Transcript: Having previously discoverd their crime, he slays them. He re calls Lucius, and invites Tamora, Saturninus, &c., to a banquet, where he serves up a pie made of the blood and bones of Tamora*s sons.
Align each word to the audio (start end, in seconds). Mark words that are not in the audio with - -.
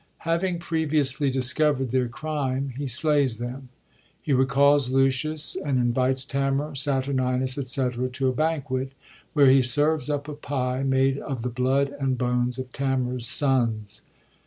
Having 0.25 0.57
previously 0.57 1.29
discoverd 1.31 1.91
their 1.91 2.07
crime, 2.07 2.73
he 2.75 2.87
slays 2.87 3.37
them. 3.37 3.69
He 4.19 4.33
re 4.33 4.47
calls 4.47 4.89
Lucius, 4.89 5.55
and 5.55 5.77
invites 5.77 6.25
Tamora, 6.25 6.75
Saturninus, 6.75 7.53
&c., 7.63 8.09
to 8.13 8.27
a 8.27 8.31
banquet, 8.33 8.93
where 9.33 9.51
he 9.51 9.61
serves 9.61 10.09
up 10.09 10.27
a 10.27 10.33
pie 10.33 10.81
made 10.81 11.19
of 11.19 11.43
the 11.43 11.49
blood 11.49 11.93
and 11.99 12.17
bones 12.17 12.57
of 12.57 12.71
Tamora*s 12.71 13.27
sons. 13.27 14.01